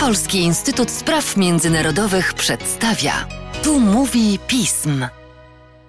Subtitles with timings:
[0.00, 3.12] Polski Instytut Spraw Międzynarodowych przedstawia.
[3.62, 5.06] Tu mówi pism.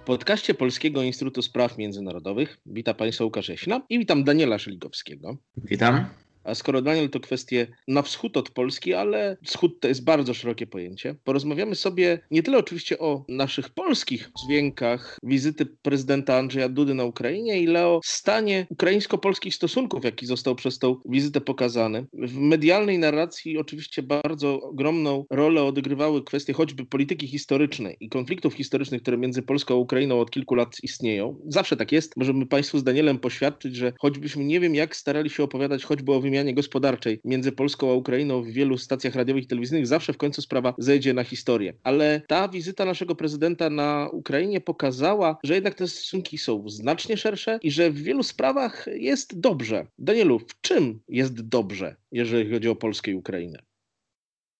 [0.01, 3.51] W podcaście Polskiego Instytutu Spraw Międzynarodowych witam Państwa Łukasz
[3.89, 5.37] i witam Daniela Szeligowskiego.
[5.57, 6.05] Witam.
[6.43, 10.67] A skoro Daniel to kwestie na wschód od Polski, ale wschód to jest bardzo szerokie
[10.67, 17.03] pojęcie, porozmawiamy sobie nie tyle oczywiście o naszych polskich dźwiękach wizyty prezydenta Andrzeja Dudy na
[17.03, 22.05] Ukrainie, ile o stanie ukraińsko-polskich stosunków, jaki został przez tą wizytę pokazany.
[22.13, 29.01] W medialnej narracji oczywiście bardzo ogromną rolę odgrywały kwestie choćby polityki historycznej i konfliktów historycznych,
[29.01, 31.39] które między Polską a Ukrainą od kilku lat istnieją.
[31.47, 32.17] Zawsze tak jest.
[32.17, 36.21] Możemy Państwu z Danielem poświadczyć, że choćbyśmy nie wiem jak starali się opowiadać choćby o
[36.33, 40.41] wymianie gospodarczej między Polską a Ukrainą w wielu stacjach radiowych i telewizyjnych, zawsze w końcu
[40.41, 41.73] sprawa zejdzie na historię.
[41.83, 47.59] Ale ta wizyta naszego prezydenta na Ukrainie pokazała, że jednak te stosunki są znacznie szersze
[47.61, 49.87] i że w wielu sprawach jest dobrze.
[49.99, 53.59] Danielu, w czym jest dobrze, jeżeli chodzi o Polskę i Ukrainę?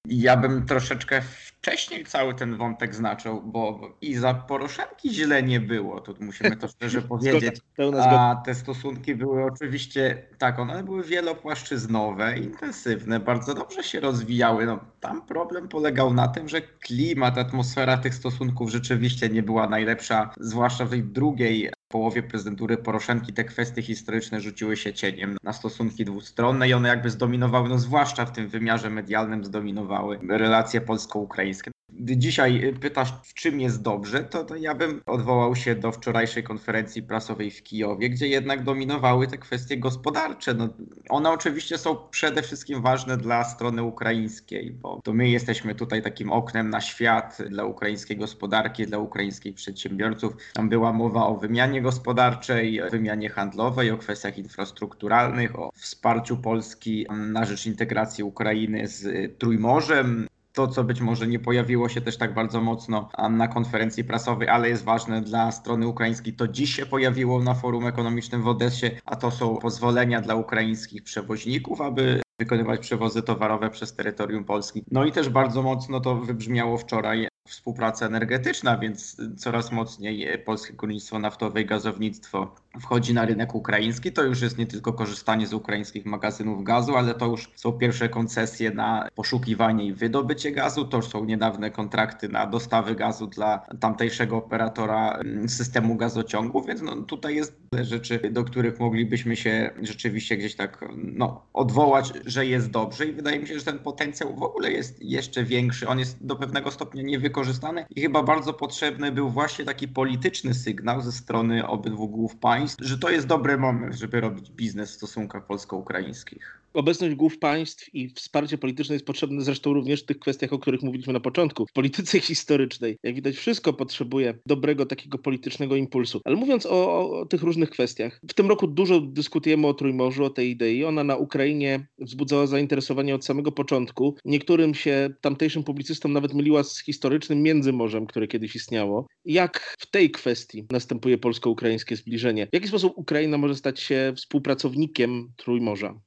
[0.08, 1.22] Ja bym troszeczkę
[1.64, 6.68] wcześniej cały ten wątek znaczył, bo i za Poroszenki źle nie było, to musimy to
[6.68, 7.62] szczerze powiedzieć.
[8.00, 14.66] A te stosunki były oczywiście, tak, one były wielopłaszczyznowe, intensywne, bardzo dobrze się rozwijały.
[14.66, 20.34] No, tam problem polegał na tym, że klimat, atmosfera tych stosunków rzeczywiście nie była najlepsza,
[20.40, 26.06] zwłaszcza w tej drugiej połowie prezydentury Poroszenki te kwestie historyczne rzuciły się cieniem na stosunki
[26.06, 31.53] dwustronne i one jakby zdominowały, no zwłaszcza w tym wymiarze medialnym zdominowały relacje polsko-ukraińskie.
[32.00, 36.44] Gdy dzisiaj pytasz, w czym jest dobrze, to, to ja bym odwołał się do wczorajszej
[36.44, 40.54] konferencji prasowej w Kijowie, gdzie jednak dominowały te kwestie gospodarcze.
[40.54, 40.70] No,
[41.10, 46.32] one oczywiście są przede wszystkim ważne dla strony ukraińskiej, bo to my jesteśmy tutaj takim
[46.32, 50.34] oknem na świat dla ukraińskiej gospodarki, dla ukraińskich przedsiębiorców.
[50.54, 57.46] Tam była mowa o wymianie gospodarczej, wymianie handlowej, o kwestiach infrastrukturalnych, o wsparciu Polski na
[57.46, 59.08] rzecz integracji Ukrainy z
[59.40, 64.50] Trójmorzem to, co być może nie pojawiło się też tak bardzo mocno na konferencji prasowej,
[64.50, 68.88] ale jest ważne dla strony ukraińskiej, to dziś się pojawiło na forum ekonomicznym w Odessie,
[69.06, 74.84] a to są pozwolenia dla ukraińskich przewoźników, aby wykonywać przewozy towarowe przez terytorium Polski.
[74.92, 81.20] No i też bardzo mocno to wybrzmiało wczoraj współpraca energetyczna, więc coraz mocniej polskie górnictwo
[81.20, 84.12] naftowe i gazownictwo wchodzi na rynek ukraiński.
[84.12, 88.10] To już jest nie tylko korzystanie z ukraińskich magazynów gazu, ale to już są pierwsze
[88.10, 90.86] koncesje na poszukiwanie i wydobycie gazu.
[90.86, 96.82] To już są niedawne kontrakty na dostawy gazu dla tamtejszego operatora mm, systemu gazociągu, więc
[96.82, 102.72] no, tutaj jest rzeczy, do których moglibyśmy się rzeczywiście gdzieś tak no, odwołać, że jest
[102.72, 105.88] dobrze i wydaje mi się, że ten potencjał w ogóle jest jeszcze większy.
[105.88, 111.02] On jest do pewnego stopnia niewykorzystany i chyba bardzo potrzebny był właśnie taki polityczny sygnał
[111.02, 114.94] ze strony obydwu głów państw, państw, że to jest dobry moment, żeby robić biznes w
[114.94, 116.63] stosunkach polsko-ukraińskich.
[116.74, 120.82] Obecność głów państw i wsparcie polityczne jest potrzebne zresztą również w tych kwestiach, o których
[120.82, 121.66] mówiliśmy na początku.
[121.66, 126.22] W polityce historycznej, jak widać, wszystko potrzebuje dobrego takiego politycznego impulsu.
[126.26, 130.30] Ale mówiąc o, o tych różnych kwestiach, w tym roku dużo dyskutujemy o Trójmorzu, o
[130.30, 130.84] tej idei.
[130.84, 134.16] Ona na Ukrainie wzbudzała zainteresowanie od samego początku.
[134.26, 139.08] Niektórym się tamtejszym publicystom nawet myliła z historycznym Międzymorzem, które kiedyś istniało.
[139.26, 142.48] Jak w tej kwestii następuje polsko-ukraińskie zbliżenie?
[142.48, 146.00] W jaki sposób Ukraina może stać się współpracownikiem Trójmorza?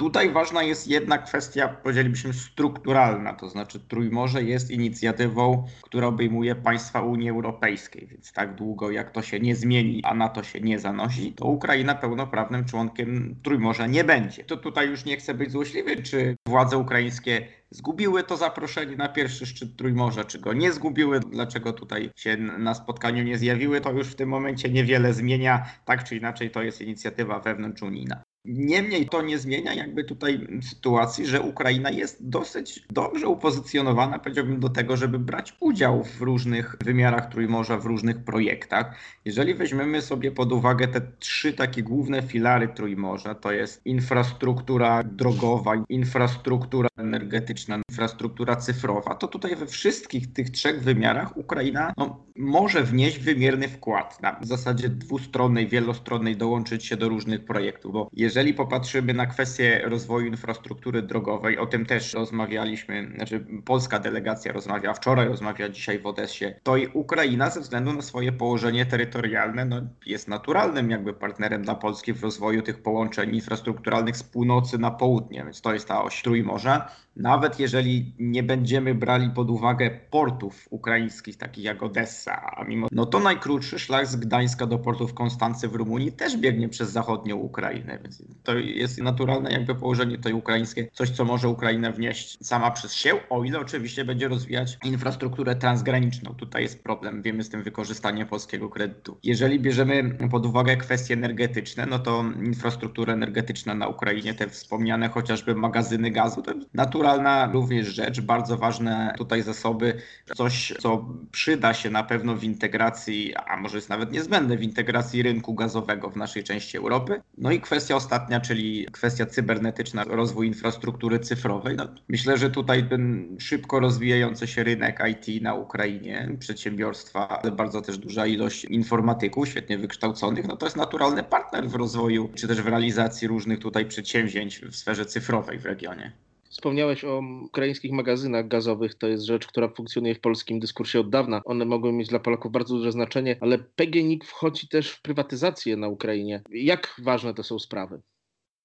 [0.00, 7.02] Tutaj ważna jest jedna kwestia, powiedzielibyśmy, strukturalna, to znaczy Trójmorze jest inicjatywą, która obejmuje państwa
[7.02, 10.78] Unii Europejskiej, więc tak długo jak to się nie zmieni, a na to się nie
[10.78, 14.44] zanosi, to Ukraina pełnoprawnym członkiem Trójmorza nie będzie.
[14.44, 19.46] To tutaj już nie chcę być złośliwy, czy władze ukraińskie zgubiły to zaproszenie na pierwszy
[19.46, 24.08] szczyt Trójmorza, czy go nie zgubiły, dlaczego tutaj się na spotkaniu nie zjawiły, to już
[24.08, 25.66] w tym momencie niewiele zmienia.
[25.84, 28.22] Tak czy inaczej to jest inicjatywa wewnątrzunijna.
[28.44, 34.68] Niemniej to nie zmienia jakby tutaj sytuacji, że Ukraina jest dosyć dobrze upozycjonowana, powiedziałbym, do
[34.68, 38.94] tego, żeby brać udział w różnych wymiarach Trójmorza, w różnych projektach.
[39.24, 45.72] Jeżeli weźmiemy sobie pod uwagę te trzy takie główne filary Trójmorza, to jest infrastruktura drogowa,
[45.88, 53.18] infrastruktura energetyczna, infrastruktura cyfrowa, to tutaj we wszystkich tych trzech wymiarach Ukraina no, może wnieść
[53.18, 59.26] wymierny wkład na zasadzie dwustronnej, wielostronnej, dołączyć się do różnych projektów, bo jeżeli popatrzymy na
[59.26, 65.98] kwestię rozwoju infrastruktury drogowej, o tym też rozmawialiśmy, znaczy polska delegacja rozmawia wczoraj, rozmawia dzisiaj
[65.98, 71.12] w Odessie, to i Ukraina ze względu na swoje położenie terytorialne no, jest naturalnym jakby
[71.12, 75.88] partnerem dla Polski w rozwoju tych połączeń infrastrukturalnych z północy na południe, więc to jest
[75.88, 76.90] ta oś Trójmorza.
[77.16, 83.06] nawet jeżeli nie będziemy brali pod uwagę portów ukraińskich, takich jak Odessa, a mimo, no
[83.06, 87.98] to najkrótszy szlak z Gdańska do portów Konstancy w Rumunii też biegnie przez zachodnią Ukrainę,
[88.02, 92.94] więc to jest naturalne jakby położenie tutaj ukraińskie, coś co może Ukraina wnieść sama przez
[92.94, 96.34] się, o ile oczywiście będzie rozwijać infrastrukturę transgraniczną.
[96.34, 99.18] Tutaj jest problem, wiemy z tym wykorzystaniem polskiego kredytu.
[99.22, 105.54] Jeżeli bierzemy pod uwagę kwestie energetyczne, no to infrastruktura energetyczna na Ukrainie, te wspomniane chociażby
[105.54, 110.02] magazyny gazu, to naturalna również rzecz, bardzo ważne tutaj zasoby,
[110.36, 115.22] coś co przyda się na pewno w integracji, a może jest nawet niezbędne w integracji
[115.22, 117.22] rynku gazowego w naszej części Europy.
[117.38, 121.76] No i kwestia ostatnia, czyli kwestia cybernetyczna, rozwój infrastruktury cyfrowej.
[121.76, 127.82] No, myślę, że tutaj ten szybko rozwijający się rynek IT na Ukrainie, przedsiębiorstwa, ale bardzo
[127.82, 132.62] też duża ilość informatyków, świetnie wykształconych, no to jest naturalny partner w rozwoju, czy też
[132.62, 136.12] w realizacji różnych tutaj przedsięwzięć w sferze cyfrowej w regionie.
[136.60, 138.94] Wspomniałeś o ukraińskich magazynach gazowych.
[138.94, 141.40] To jest rzecz, która funkcjonuje w polskim dyskursie od dawna.
[141.44, 145.88] One mogą mieć dla Polaków bardzo duże znaczenie, ale PGNiG wchodzi też w prywatyzację na
[145.88, 146.42] Ukrainie.
[146.50, 148.00] Jak ważne to są sprawy?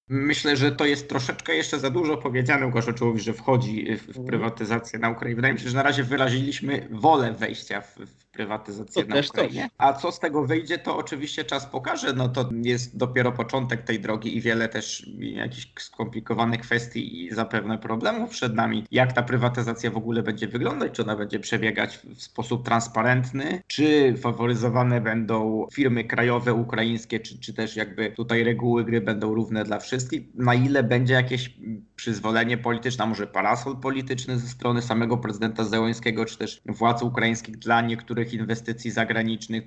[0.08, 4.98] Myślę, że to jest troszeczkę jeszcze za dużo powiedziane Łukaszewiczowi, że wchodzi w, w prywatyzację
[4.98, 5.36] na Ukrainie.
[5.36, 9.68] Wydaje mi się, że na razie wyraziliśmy wolę wejścia w, w prywatyzację to na Ukrainie.
[9.78, 12.12] A co z tego wyjdzie, to oczywiście czas pokaże.
[12.12, 17.78] No to jest dopiero początek tej drogi i wiele też jakichś skomplikowanych kwestii i zapewne
[17.78, 18.84] problemów przed nami.
[18.90, 20.92] Jak ta prywatyzacja w ogóle będzie wyglądać?
[20.92, 23.62] Czy ona będzie przebiegać w sposób transparentny?
[23.66, 29.64] Czy faworyzowane będą firmy krajowe, ukraińskie, czy, czy też jakby tutaj reguły gry będą równe
[29.64, 29.96] dla wszystkich?
[29.96, 31.54] wszystkich, na ile będzie jakieś
[31.96, 37.56] przyzwolenie polityczne, a może parasol polityczny ze strony samego prezydenta Zełańskiego, czy też władz ukraińskich
[37.56, 39.64] dla niektórych inwestycji zagranicznych,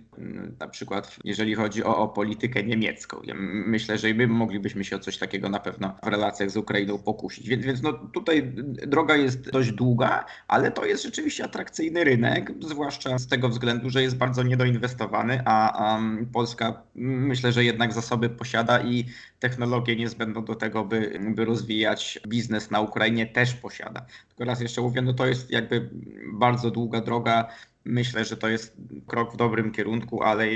[0.59, 3.21] na przykład jeżeli chodzi o, o politykę niemiecką.
[3.23, 6.97] Ja myślę, że my moglibyśmy się o coś takiego na pewno w relacjach z Ukrainą
[6.97, 7.49] pokusić.
[7.49, 8.53] Więc, więc no, tutaj
[8.87, 14.03] droga jest dość długa, ale to jest rzeczywiście atrakcyjny rynek, zwłaszcza z tego względu, że
[14.03, 16.01] jest bardzo niedoinwestowany, a, a
[16.33, 19.05] Polska myślę, że jednak zasoby posiada i
[19.39, 24.05] technologie niezbędną do tego, by, by rozwijać biznes na Ukrainie też posiada.
[24.27, 25.89] Tylko raz jeszcze mówię, no to jest jakby
[26.33, 27.49] bardzo długa droga.
[27.85, 28.77] Myślę, że to jest
[29.07, 30.47] krok w dobrym kierunku, ale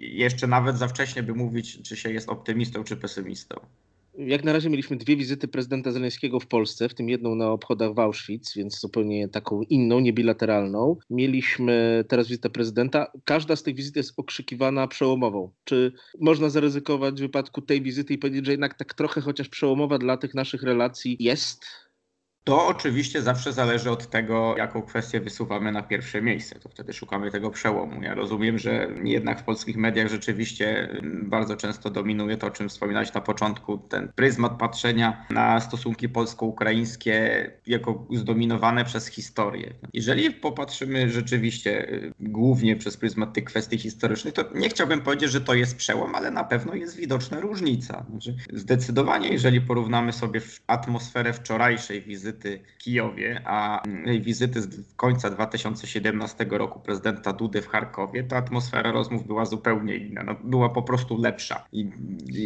[0.00, 3.60] jeszcze nawet za wcześnie by mówić, czy się jest optymistą, czy pesymistą.
[4.18, 7.94] Jak na razie mieliśmy dwie wizyty prezydenta Zeleńskiego w Polsce, w tym jedną na obchodach
[7.94, 10.96] w Auschwitz, więc zupełnie taką inną, niebilateralną.
[11.10, 13.12] Mieliśmy teraz wizytę prezydenta.
[13.24, 15.50] Każda z tych wizyt jest okrzykiwana przełomową.
[15.64, 19.98] Czy można zaryzykować w wypadku tej wizyty i powiedzieć, że jednak tak trochę chociaż przełomowa
[19.98, 21.85] dla tych naszych relacji jest?
[22.46, 26.58] To oczywiście zawsze zależy od tego, jaką kwestię wysuwamy na pierwsze miejsce.
[26.58, 28.02] To wtedy szukamy tego przełomu.
[28.02, 30.88] Ja rozumiem, że jednak w polskich mediach rzeczywiście
[31.22, 37.50] bardzo często dominuje to, o czym wspominałeś na początku, ten pryzmat patrzenia na stosunki polsko-ukraińskie
[37.66, 39.74] jako zdominowane przez historię.
[39.92, 45.40] Jeżeli popatrzymy rzeczywiście y, głównie przez pryzmat tych kwestii historycznych, to nie chciałbym powiedzieć, że
[45.40, 48.06] to jest przełom, ale na pewno jest widoczna różnica.
[48.10, 53.82] Znaczy, zdecydowanie, jeżeli porównamy sobie atmosferę wczorajszej wizyty, wizyty w Kijowie, a
[54.20, 60.22] wizyty z końca 2017 roku prezydenta Dudy w Charkowie, to atmosfera rozmów była zupełnie inna.
[60.22, 61.64] No, była po prostu lepsza.
[61.72, 61.90] I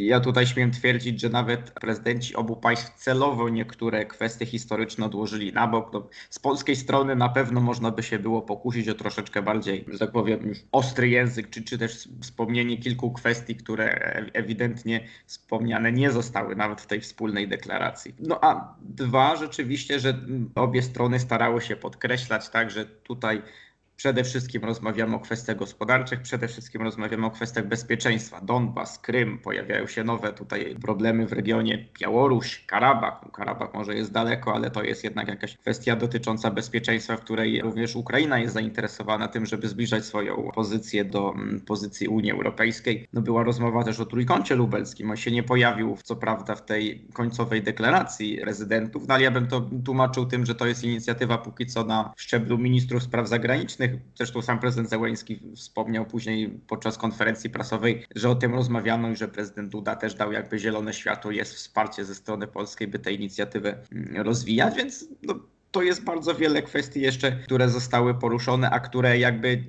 [0.07, 5.67] ja tutaj śmiem twierdzić, że nawet prezydenci obu państw celowo niektóre kwestie historyczne odłożyli na
[5.67, 5.93] bok.
[5.93, 9.99] No, z polskiej strony na pewno można by się było pokusić o troszeczkę bardziej, że
[9.99, 13.87] tak powiem, już ostry język, czy, czy też wspomnienie kilku kwestii, które
[14.33, 18.15] ewidentnie wspomniane nie zostały nawet w tej wspólnej deklaracji.
[18.19, 20.19] No a dwa, rzeczywiście oczywiście, że
[20.55, 23.43] obie strony starały się podkreślać tak, że tutaj
[24.01, 28.41] Przede wszystkim rozmawiamy o kwestiach gospodarczych, przede wszystkim rozmawiamy o kwestiach bezpieczeństwa.
[28.41, 33.21] Donbas, Krym, pojawiają się nowe tutaj problemy w regionie Białoruś, Karabach.
[33.25, 37.63] No, Karabach może jest daleko, ale to jest jednak jakaś kwestia dotycząca bezpieczeństwa, w której
[37.63, 43.09] również Ukraina jest zainteresowana tym, żeby zbliżać swoją pozycję do mm, pozycji Unii Europejskiej.
[43.13, 45.11] No była rozmowa też o trójkącie lubelskim.
[45.11, 49.47] On się nie pojawił, co prawda, w tej końcowej deklaracji rezydentów, no ale ja bym
[49.47, 54.43] to tłumaczył tym, że to jest inicjatywa póki co na szczeblu ministrów spraw zagranicznych Zresztą
[54.43, 59.69] sam prezydent Zełęński wspomniał później podczas konferencji prasowej, że o tym rozmawiano i że prezydent
[59.73, 64.17] Duda też dał jakby zielone światło, jest wsparcie ze strony polskiej, by tę inicjatywę mm,
[64.27, 65.35] rozwijać, więc no,
[65.71, 69.65] to jest bardzo wiele kwestii jeszcze, które zostały poruszone, a które jakby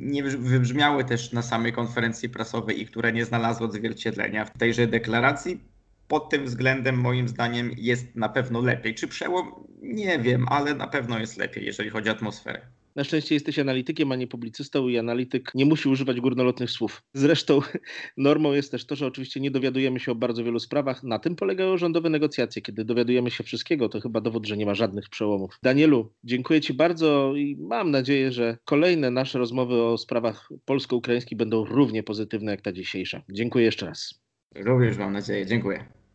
[0.00, 5.60] nie wybrzmiały też na samej konferencji prasowej i które nie znalazły odzwierciedlenia w tejże deklaracji.
[6.08, 8.94] Pod tym względem moim zdaniem jest na pewno lepiej.
[8.94, 9.52] Czy przełom?
[9.82, 12.60] Nie wiem, ale na pewno jest lepiej, jeżeli chodzi o atmosferę.
[12.98, 17.02] Na szczęście jesteś analitykiem, a nie publicystą i analityk nie musi używać górnolotnych słów.
[17.14, 17.60] Zresztą
[18.16, 21.02] normą jest też to, że oczywiście nie dowiadujemy się o bardzo wielu sprawach.
[21.02, 22.62] Na tym polegają rządowe negocjacje.
[22.62, 25.58] Kiedy dowiadujemy się wszystkiego, to chyba dowód, że nie ma żadnych przełomów.
[25.62, 31.64] Danielu, dziękuję Ci bardzo i mam nadzieję, że kolejne nasze rozmowy o sprawach polsko-ukraińskich będą
[31.64, 33.22] równie pozytywne jak ta dzisiejsza.
[33.30, 34.22] Dziękuję jeszcze raz.
[34.54, 35.46] Również mam nadzieję.
[35.46, 35.97] Dziękuję.